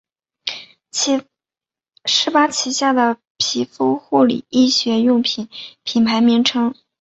[2.05, 5.47] 施巴旗下的皮肤护理医学用品
[5.83, 6.73] 品牌名称。